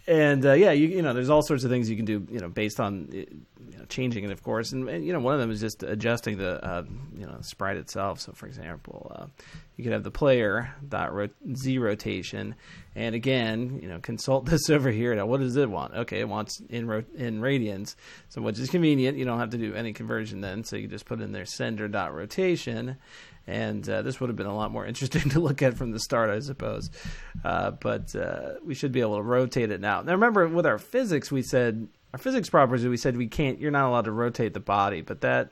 and 0.07 0.45
uh, 0.45 0.52
yeah, 0.52 0.73
you 0.73 0.88
you 0.88 1.02
know, 1.02 1.12
there's 1.12 1.30
all 1.30 1.42
sorts 1.42 1.64
of 1.64 1.71
things 1.71 1.90
you 1.90 1.97
can 1.97 2.04
do, 2.04 2.26
you 2.30 2.40
know, 2.40 2.49
based 2.49 2.80
on 2.80 3.09
you 3.12 3.78
know, 3.78 3.85
changing 3.88 4.25
it, 4.25 4.30
of 4.30 4.42
course. 4.42 4.73
And, 4.73 4.88
and, 4.88 5.04
you 5.04 5.12
know, 5.12 5.21
one 5.21 5.35
of 5.35 5.40
them 5.40 5.50
is 5.50 5.61
just 5.61 5.83
adjusting 5.83 6.38
the 6.38 6.64
uh, 6.64 6.85
you 7.16 7.26
know 7.26 7.37
sprite 7.42 7.76
itself. 7.76 8.21
So, 8.21 8.33
for 8.33 8.47
example, 8.47 9.12
uh, 9.14 9.26
you 9.76 9.85
could 9.85 9.92
have 9.92 10.02
the 10.02 10.11
player 10.11 10.75
dot 10.88 11.12
ro- 11.12 11.28
z 11.54 11.78
rotation, 11.78 12.54
and 12.95 13.14
again, 13.14 13.78
you 13.83 13.88
know, 13.88 13.99
consult 14.00 14.47
this 14.47 14.71
over 14.71 14.90
here. 14.90 15.14
Now, 15.14 15.26
what 15.26 15.40
does 15.40 15.57
it 15.57 15.71
want? 15.71 15.95
Okay, 15.95 16.21
it 16.21 16.28
wants 16.28 16.61
in 16.71 16.87
ro- 16.87 17.04
in 17.14 17.40
radians, 17.40 17.95
so 18.30 18.40
which 18.40 18.59
is 18.59 18.71
convenient. 18.71 19.19
You 19.19 19.25
don't 19.25 19.38
have 19.38 19.50
to 19.50 19.59
do 19.59 19.75
any 19.75 19.92
conversion 19.92 20.40
then, 20.40 20.64
so 20.64 20.76
you 20.76 20.88
just 20.88 21.04
put 21.04 21.21
in 21.21 21.33
there 21.33 21.47
sender 21.47 21.88
dot 21.88 22.14
rotation, 22.14 22.97
and 23.47 23.88
uh, 23.88 24.02
this 24.02 24.20
would 24.20 24.28
have 24.28 24.37
been 24.37 24.47
a 24.47 24.54
lot 24.54 24.70
more 24.70 24.87
interesting 24.87 25.28
to 25.30 25.40
look 25.40 25.62
at 25.62 25.76
from 25.76 25.90
the 25.90 26.00
start, 26.00 26.30
I 26.30 26.40
suppose. 26.40 26.90
Uh, 27.44 27.73
but 27.73 28.14
uh, 28.14 28.54
we 28.64 28.75
should 28.75 28.92
be 28.92 29.00
able 29.00 29.16
to 29.16 29.23
rotate 29.23 29.70
it 29.70 29.80
now. 29.80 30.02
Now, 30.02 30.12
remember 30.12 30.47
with 30.49 30.66
our 30.66 30.78
physics, 30.78 31.30
we 31.30 31.42
said 31.42 31.88
our 32.12 32.18
physics 32.18 32.50
properties, 32.50 32.87
we 32.87 32.97
said 32.97 33.16
we 33.16 33.28
can't. 33.28 33.61
You're 33.61 33.70
not 33.70 33.88
allowed 33.88 34.06
to 34.06 34.12
rotate 34.12 34.54
the 34.54 34.61
body, 34.61 35.00
but 35.00 35.20
that 35.20 35.50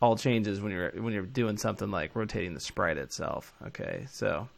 all 0.00 0.16
changes 0.16 0.60
when 0.60 0.72
you're 0.72 0.90
when 0.90 1.12
you're 1.12 1.24
doing 1.24 1.56
something 1.56 1.90
like 1.90 2.14
rotating 2.14 2.54
the 2.54 2.60
sprite 2.60 2.98
itself. 2.98 3.52
Okay, 3.68 4.06
so 4.10 4.48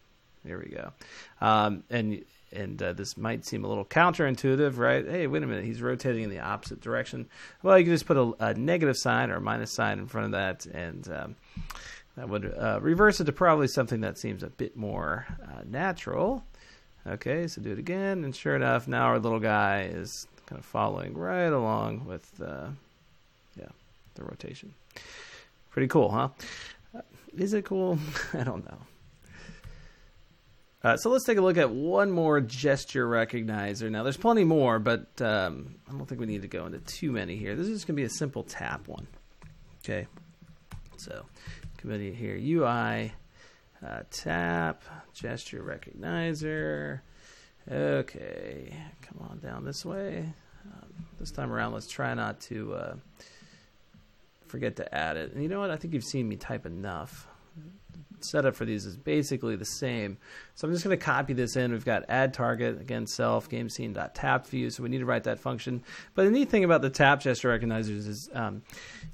here 0.44 0.58
we 0.58 0.70
go, 0.70 0.92
um, 1.40 1.84
and 1.90 2.24
and 2.52 2.82
uh, 2.82 2.92
this 2.92 3.16
might 3.16 3.44
seem 3.44 3.64
a 3.64 3.68
little 3.68 3.84
counterintuitive, 3.84 4.78
right? 4.78 5.06
Hey, 5.06 5.26
wait 5.26 5.42
a 5.42 5.46
minute, 5.46 5.64
he's 5.64 5.82
rotating 5.82 6.24
in 6.24 6.30
the 6.30 6.40
opposite 6.40 6.80
direction. 6.80 7.28
Well, 7.62 7.78
you 7.78 7.84
can 7.84 7.94
just 7.94 8.06
put 8.06 8.16
a, 8.16 8.32
a 8.40 8.54
negative 8.54 8.96
sign 8.96 9.30
or 9.30 9.36
a 9.36 9.40
minus 9.40 9.72
sign 9.72 9.98
in 9.98 10.06
front 10.06 10.26
of 10.26 10.32
that, 10.32 10.66
and 10.66 11.08
um, 11.12 11.36
that 12.18 12.28
would 12.28 12.52
uh, 12.58 12.80
reverse 12.82 13.20
it 13.20 13.24
to 13.24 13.32
probably 13.32 13.68
something 13.68 14.00
that 14.00 14.18
seems 14.18 14.42
a 14.42 14.50
bit 14.50 14.76
more 14.76 15.26
uh, 15.40 15.62
natural. 15.64 16.44
Okay, 17.06 17.46
so 17.46 17.62
do 17.62 17.70
it 17.70 17.78
again, 17.78 18.24
and 18.24 18.34
sure 18.34 18.56
enough, 18.56 18.88
now 18.88 19.04
our 19.04 19.20
little 19.20 19.38
guy 19.38 19.88
is 19.92 20.26
kind 20.46 20.58
of 20.58 20.64
following 20.64 21.16
right 21.16 21.46
along 21.46 22.06
with, 22.06 22.28
uh, 22.44 22.66
yeah, 23.56 23.68
the 24.16 24.24
rotation. 24.24 24.74
Pretty 25.70 25.86
cool, 25.86 26.10
huh? 26.10 26.30
Uh, 26.92 27.02
is 27.36 27.52
it 27.52 27.64
cool? 27.64 28.00
I 28.34 28.42
don't 28.42 28.64
know. 28.64 28.78
Uh, 30.82 30.96
so 30.96 31.10
let's 31.10 31.24
take 31.24 31.38
a 31.38 31.40
look 31.40 31.56
at 31.56 31.70
one 31.70 32.10
more 32.10 32.40
gesture 32.40 33.08
recognizer. 33.08 33.88
Now, 33.90 34.02
there's 34.02 34.16
plenty 34.16 34.44
more, 34.44 34.80
but 34.80 35.22
um, 35.22 35.76
I 35.88 35.92
don't 35.92 36.06
think 36.06 36.20
we 36.20 36.26
need 36.26 36.42
to 36.42 36.48
go 36.48 36.66
into 36.66 36.78
too 36.80 37.12
many 37.12 37.36
here. 37.36 37.54
This 37.54 37.68
is 37.68 37.84
going 37.84 37.94
to 37.94 38.00
be 38.00 38.06
a 38.06 38.10
simple 38.10 38.42
tap 38.42 38.88
one. 38.88 39.06
Okay, 39.84 40.08
so 40.96 41.24
committee 41.78 42.12
here 42.12 42.36
UI 42.36 43.12
uh, 43.86 44.02
tap 44.10 44.82
gesture 45.14 45.62
recognizer. 45.62 47.00
Okay, 47.70 48.74
come 49.02 49.26
on 49.30 49.38
down 49.38 49.64
this 49.64 49.84
way. 49.84 50.28
Um, 50.66 51.06
this 51.20 51.30
time 51.30 51.52
around, 51.52 51.72
let's 51.72 51.86
try 51.86 52.12
not 52.14 52.40
to 52.42 52.74
uh, 52.74 52.94
forget 54.48 54.76
to 54.76 54.94
add 54.94 55.16
it. 55.16 55.32
And 55.32 55.42
you 55.42 55.48
know 55.48 55.60
what? 55.60 55.70
I 55.70 55.76
think 55.76 55.94
you've 55.94 56.04
seen 56.04 56.28
me 56.28 56.36
type 56.36 56.66
enough 56.66 57.27
setup 58.24 58.56
for 58.56 58.64
these 58.64 58.84
is 58.84 58.96
basically 58.96 59.56
the 59.56 59.64
same. 59.64 60.18
So 60.54 60.66
I'm 60.66 60.72
just 60.72 60.84
going 60.84 60.98
to 60.98 61.04
copy 61.04 61.32
this 61.32 61.56
in. 61.56 61.72
We've 61.72 61.84
got 61.84 62.04
add 62.08 62.34
target, 62.34 62.80
again, 62.80 63.06
self, 63.06 63.48
game 63.48 63.68
scene 63.68 63.92
dot 63.92 64.14
tap 64.14 64.46
view. 64.46 64.70
So 64.70 64.82
we 64.82 64.88
need 64.88 64.98
to 64.98 65.06
write 65.06 65.24
that 65.24 65.38
function. 65.38 65.82
But 66.14 66.24
the 66.24 66.30
neat 66.30 66.48
thing 66.48 66.64
about 66.64 66.82
the 66.82 66.90
tap 66.90 67.20
gesture 67.20 67.56
recognizers 67.56 68.08
is 68.08 68.30
um, 68.32 68.62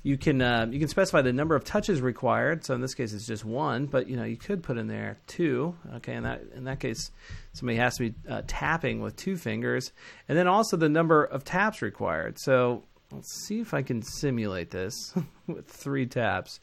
you 0.02 0.16
can 0.16 0.40
uh, 0.40 0.66
you 0.70 0.78
can 0.78 0.88
specify 0.88 1.22
the 1.22 1.32
number 1.32 1.54
of 1.54 1.64
touches 1.64 2.00
required. 2.00 2.64
So 2.64 2.74
in 2.74 2.80
this 2.80 2.94
case, 2.94 3.12
it's 3.12 3.26
just 3.26 3.44
one, 3.44 3.86
but 3.86 4.08
you 4.08 4.16
know 4.16 4.24
you 4.24 4.36
could 4.36 4.62
put 4.62 4.78
in 4.78 4.86
there 4.86 5.18
two. 5.26 5.74
Okay, 5.96 6.14
in 6.14 6.22
that 6.24 6.42
in 6.54 6.64
that 6.64 6.80
case, 6.80 7.10
somebody 7.52 7.78
has 7.78 7.96
to 7.96 8.10
be 8.10 8.14
uh, 8.28 8.42
tapping 8.46 9.00
with 9.00 9.16
two 9.16 9.36
fingers, 9.36 9.92
and 10.28 10.36
then 10.38 10.46
also 10.46 10.76
the 10.76 10.88
number 10.88 11.24
of 11.24 11.44
taps 11.44 11.82
required. 11.82 12.38
So 12.38 12.84
let's 13.14 13.46
see 13.46 13.60
if 13.60 13.74
I 13.74 13.82
can 13.82 14.02
simulate 14.02 14.70
this 14.70 15.14
with 15.46 15.68
three 15.68 16.06
taps. 16.06 16.60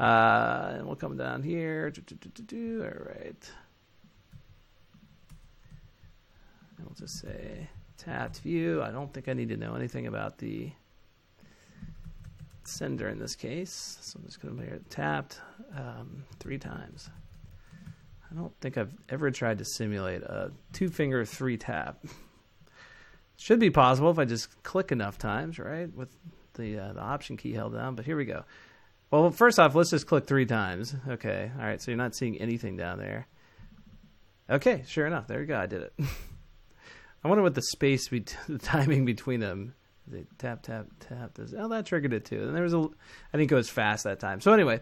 Uh, 0.00 0.76
and 0.76 0.86
we'll 0.86 0.96
come 0.96 1.16
down 1.18 1.42
here. 1.42 1.92
All 1.92 3.04
right. 3.06 3.50
And 6.78 6.86
we'll 6.86 6.94
just 6.98 7.20
say 7.20 7.68
tapped 7.98 8.38
view. 8.38 8.82
I 8.82 8.90
don't 8.90 9.12
think 9.12 9.28
I 9.28 9.34
need 9.34 9.50
to 9.50 9.58
know 9.58 9.74
anything 9.74 10.06
about 10.06 10.38
the 10.38 10.72
sender 12.64 13.10
in 13.10 13.18
this 13.18 13.36
case. 13.36 13.98
So 14.00 14.18
I'm 14.18 14.24
just 14.24 14.40
going 14.40 14.56
to 14.56 14.62
here 14.62 14.80
tapped 14.88 15.38
um, 15.76 16.24
three 16.38 16.56
times. 16.56 17.10
I 18.30 18.34
don't 18.34 18.58
think 18.62 18.78
I've 18.78 18.94
ever 19.10 19.30
tried 19.30 19.58
to 19.58 19.66
simulate 19.66 20.22
a 20.22 20.50
two 20.72 20.88
finger 20.88 21.26
three 21.26 21.58
tap. 21.58 22.02
Should 23.36 23.58
be 23.58 23.70
possible 23.70 24.10
if 24.10 24.18
I 24.18 24.24
just 24.24 24.62
click 24.62 24.92
enough 24.92 25.18
times, 25.18 25.58
right? 25.58 25.94
With 25.94 26.16
the 26.54 26.78
uh, 26.78 26.92
the 26.94 27.00
option 27.00 27.36
key 27.36 27.52
held 27.52 27.74
down. 27.74 27.96
But 27.96 28.06
here 28.06 28.16
we 28.16 28.24
go. 28.24 28.44
Well, 29.10 29.30
first 29.30 29.58
off, 29.58 29.74
let's 29.74 29.90
just 29.90 30.06
click 30.06 30.26
three 30.26 30.46
times. 30.46 30.94
Okay. 31.08 31.50
All 31.58 31.64
right. 31.64 31.82
So 31.82 31.90
you're 31.90 31.98
not 31.98 32.14
seeing 32.14 32.38
anything 32.38 32.76
down 32.76 32.98
there. 32.98 33.26
Okay. 34.48 34.84
Sure 34.86 35.06
enough. 35.06 35.26
There 35.26 35.40
you 35.40 35.46
go. 35.46 35.58
I 35.58 35.66
did 35.66 35.82
it. 35.82 35.92
I 37.24 37.28
wonder 37.28 37.42
what 37.42 37.54
the 37.54 37.62
space, 37.62 38.08
be- 38.08 38.24
the 38.48 38.58
timing 38.58 39.04
between 39.04 39.40
them 39.40 39.74
they 40.06 40.24
tap 40.38 40.62
tap 40.62 40.86
tap? 41.00 41.34
This 41.34 41.54
oh 41.56 41.68
that 41.68 41.86
triggered 41.86 42.12
it 42.12 42.24
too. 42.24 42.42
And 42.42 42.54
there 42.56 42.62
was 42.62 42.74
a 42.74 42.88
i 43.32 43.36
think 43.36 43.50
it 43.50 43.54
was 43.54 43.68
fast 43.68 44.04
that 44.04 44.20
time. 44.20 44.40
So 44.40 44.52
anyway 44.52 44.80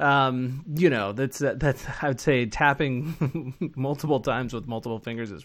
um, 0.00 0.64
you 0.74 0.90
know 0.90 1.12
that's 1.12 1.38
that's 1.38 1.84
i 2.02 2.08
would 2.08 2.20
say 2.20 2.46
tapping 2.46 3.72
multiple 3.76 4.20
times 4.20 4.52
with 4.52 4.66
multiple 4.66 4.98
fingers 4.98 5.30
is 5.30 5.44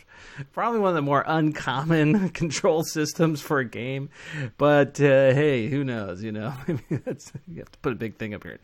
probably 0.51 0.79
one 0.79 0.89
of 0.89 0.95
the 0.95 1.01
more 1.01 1.23
uncommon 1.27 2.29
control 2.33 2.83
systems 2.83 3.41
for 3.41 3.59
a 3.59 3.65
game. 3.65 4.09
But 4.57 4.99
uh, 4.99 5.33
hey 5.33 5.67
who 5.67 5.83
knows 5.83 6.23
you 6.23 6.31
know? 6.31 6.53
That's 6.89 7.31
you 7.47 7.59
have 7.59 7.71
to 7.71 7.79
put 7.79 7.93
a 7.93 7.95
big 7.95 8.17
thing 8.17 8.33
up 8.33 8.43
here 8.43 8.59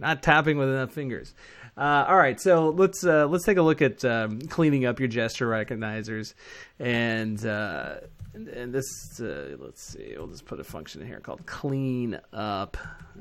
not 0.00 0.22
tapping 0.22 0.58
with 0.58 0.68
enough 0.68 0.92
fingers 0.92 1.34
uh, 1.76 2.04
all 2.08 2.16
right, 2.16 2.38
so 2.38 2.70
let's 2.70 3.06
uh, 3.06 3.26
let's 3.26 3.44
take 3.44 3.56
a 3.56 3.62
look 3.62 3.80
at 3.80 4.04
um, 4.04 4.40
cleaning 4.42 4.84
up 4.84 4.98
your 4.98 5.08
gesture 5.08 5.48
recognizers, 5.48 6.34
and 6.78 7.46
uh, 7.46 7.94
and, 8.34 8.72
this, 8.72 9.20
uh, 9.20 9.56
let's 9.58 9.82
see, 9.82 10.14
we'll 10.16 10.28
just 10.28 10.44
put 10.44 10.60
a 10.60 10.64
function 10.64 11.00
in 11.00 11.08
here 11.08 11.20
called 11.20 11.46
clean 11.46 12.18
up. 12.32 12.76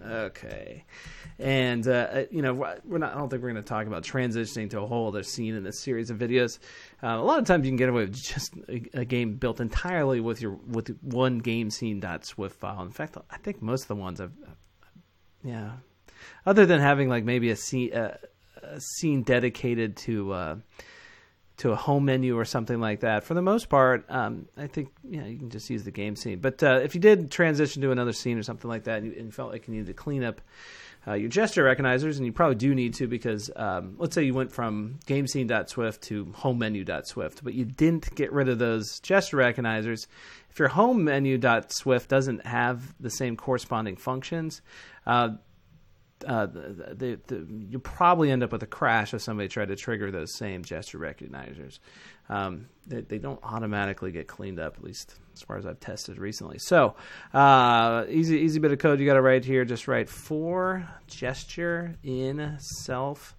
Okay. 0.05 0.85
And, 1.39 1.87
uh, 1.87 1.91
uh 1.91 2.23
you 2.29 2.41
know, 2.41 2.53
we're 2.85 2.99
not, 2.99 3.15
I 3.15 3.17
don't 3.17 3.29
think 3.29 3.41
we're 3.41 3.51
going 3.51 3.63
to 3.63 3.67
talk 3.67 3.87
about 3.87 4.03
transitioning 4.03 4.69
to 4.71 4.81
a 4.81 4.85
whole 4.85 5.07
other 5.07 5.23
scene 5.23 5.55
in 5.55 5.63
this 5.63 5.79
series 5.79 6.09
of 6.09 6.17
videos. 6.17 6.59
A 7.01 7.17
lot 7.17 7.39
of 7.39 7.45
times 7.45 7.65
you 7.65 7.71
can 7.71 7.77
get 7.77 7.89
away 7.89 8.03
with 8.03 8.13
just 8.13 8.53
a, 8.67 8.83
a, 8.93 9.05
game 9.05 9.35
built 9.35 9.59
entirely 9.59 10.19
with 10.19 10.41
your, 10.41 10.59
with 10.67 10.95
one 11.01 11.39
game 11.39 11.71
scene 11.71 11.99
dot 11.99 12.23
Swift 12.25 12.59
file. 12.59 12.81
In 12.83 12.91
fact, 12.91 13.17
I 13.31 13.37
think 13.37 13.61
most 13.61 13.83
of 13.83 13.87
the 13.87 13.95
ones 13.95 14.21
I've 14.21 14.31
yeah, 15.43 15.71
other 16.45 16.65
than 16.65 16.79
having 16.79 17.09
like 17.09 17.23
maybe 17.23 17.49
a 17.49 17.55
scene, 17.55 17.93
uh, 17.93 18.17
a 18.61 18.79
scene 18.79 19.23
dedicated 19.23 19.97
to, 19.97 20.31
uh, 20.33 20.55
to 21.57 21.71
a 21.71 21.75
home 21.75 22.05
menu 22.05 22.37
or 22.37 22.45
something 22.45 22.79
like 22.79 23.01
that. 23.01 23.23
For 23.23 23.33
the 23.33 23.41
most 23.41 23.69
part, 23.69 24.05
um, 24.09 24.47
I 24.57 24.67
think 24.67 24.89
you, 25.03 25.21
know, 25.21 25.27
you 25.27 25.37
can 25.37 25.49
just 25.49 25.69
use 25.69 25.83
the 25.83 25.91
game 25.91 26.15
scene. 26.15 26.39
But 26.39 26.63
uh, 26.63 26.79
if 26.83 26.95
you 26.95 27.01
did 27.01 27.31
transition 27.31 27.81
to 27.81 27.91
another 27.91 28.13
scene 28.13 28.37
or 28.37 28.43
something 28.43 28.69
like 28.69 28.85
that, 28.85 29.03
and 29.03 29.07
you, 29.07 29.19
and 29.19 29.33
felt 29.33 29.51
like 29.51 29.67
you 29.67 29.73
needed 29.73 29.87
to 29.87 29.93
clean 29.93 30.23
up 30.23 30.41
uh, 31.07 31.13
your 31.13 31.29
gesture 31.29 31.63
recognizers, 31.63 32.17
and 32.17 32.25
you 32.25 32.31
probably 32.31 32.55
do 32.55 32.75
need 32.75 32.93
to 32.93 33.07
because 33.07 33.49
um, 33.55 33.95
let's 33.97 34.15
say 34.15 34.23
you 34.23 34.33
went 34.33 34.51
from 34.51 34.99
game 35.05 35.25
GameScene.Swift 35.25 36.01
to 36.03 36.25
HomeMenu.Swift, 36.25 37.43
but 37.43 37.53
you 37.53 37.65
didn't 37.65 38.13
get 38.15 38.31
rid 38.31 38.49
of 38.49 38.59
those 38.59 38.99
gesture 38.99 39.37
recognizers. 39.37 40.07
If 40.49 40.59
your 40.59 40.69
HomeMenu.Swift 40.69 42.09
doesn't 42.09 42.45
have 42.45 42.95
the 42.99 43.09
same 43.09 43.37
corresponding 43.37 43.95
functions, 43.95 44.61
uh, 45.05 45.31
uh, 46.25 46.45
the, 46.45 46.95
the, 46.97 47.19
the, 47.27 47.47
you 47.69 47.79
probably 47.79 48.31
end 48.31 48.43
up 48.43 48.51
with 48.51 48.63
a 48.63 48.67
crash 48.67 49.13
if 49.13 49.21
somebody 49.21 49.47
tried 49.47 49.69
to 49.69 49.75
trigger 49.75 50.11
those 50.11 50.35
same 50.35 50.63
gesture 50.63 50.99
recognizers. 50.99 51.79
Um, 52.27 52.67
they, 52.85 53.01
they, 53.01 53.17
don't 53.17 53.39
automatically 53.43 54.11
get 54.11 54.27
cleaned 54.27 54.59
up, 54.59 54.77
at 54.77 54.83
least 54.83 55.15
as 55.33 55.41
far 55.41 55.57
as 55.57 55.65
I've 55.65 55.79
tested 55.79 56.17
recently. 56.17 56.59
So, 56.59 56.95
uh, 57.33 58.05
easy 58.09 58.39
easy 58.39 58.59
bit 58.59 58.71
of 58.71 58.79
code 58.79 58.99
you 58.99 59.05
got 59.05 59.15
to 59.15 59.21
write 59.21 59.45
here. 59.45 59.65
Just 59.65 59.87
write 59.87 60.09
for 60.09 60.87
gesture 61.07 61.95
in 62.03 62.57
self 62.59 63.35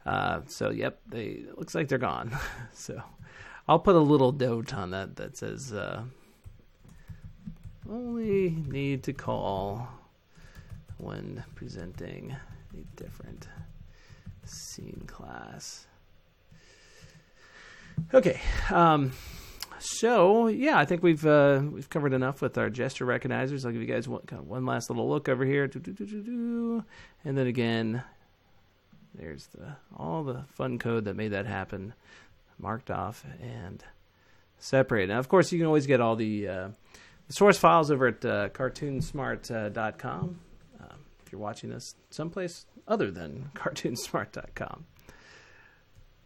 Uh, 0.04 0.40
so 0.46 0.70
yep, 0.70 1.00
they 1.06 1.44
looks 1.56 1.74
like 1.74 1.88
they're 1.88 1.98
gone. 1.98 2.36
so 2.72 3.02
I'll 3.68 3.78
put 3.78 3.94
a 3.94 4.00
little 4.00 4.32
note 4.32 4.74
on 4.74 4.90
that 4.90 5.16
that 5.16 5.36
says 5.36 5.72
uh, 5.72 6.02
only 7.88 8.50
need 8.66 9.02
to 9.04 9.12
call 9.12 9.88
when 10.98 11.44
presenting 11.54 12.34
a 12.74 12.96
different 12.96 13.48
scene 14.44 15.04
class. 15.06 15.86
Okay. 18.12 18.40
Um, 18.70 19.12
so 19.78 20.46
yeah, 20.46 20.78
I 20.78 20.84
think 20.84 21.02
we've 21.02 21.24
uh, 21.26 21.60
we've 21.70 21.90
covered 21.90 22.12
enough 22.12 22.40
with 22.40 22.56
our 22.56 22.70
gesture 22.70 23.04
recognizers. 23.04 23.64
I'll 23.64 23.72
give 23.72 23.80
you 23.80 23.86
guys 23.86 24.08
one, 24.08 24.22
kind 24.22 24.40
of 24.40 24.48
one 24.48 24.64
last 24.64 24.90
little 24.90 25.08
look 25.08 25.28
over 25.28 25.44
here, 25.44 25.64
and 25.64 26.84
then 27.24 27.46
again, 27.46 28.02
there's 29.14 29.46
the 29.48 29.76
all 29.96 30.22
the 30.22 30.44
fun 30.54 30.78
code 30.78 31.04
that 31.06 31.16
made 31.16 31.32
that 31.32 31.46
happen, 31.46 31.94
marked 32.58 32.90
off 32.90 33.24
and 33.40 33.84
separated. 34.62 35.08
Now, 35.08 35.18
of 35.18 35.28
course, 35.28 35.52
you 35.52 35.58
can 35.58 35.66
always 35.66 35.86
get 35.86 36.00
all 36.00 36.16
the, 36.16 36.48
uh, 36.48 36.68
the 37.26 37.32
source 37.32 37.58
files 37.58 37.90
over 37.90 38.06
at 38.06 38.24
uh, 38.24 38.48
cartoonsmart.com 38.50 40.40
uh, 40.80 40.94
if 41.24 41.32
you're 41.32 41.40
watching 41.40 41.70
this 41.70 41.96
someplace 42.10 42.66
other 42.86 43.10
than 43.10 43.50
cartoonsmart.com. 43.54 44.86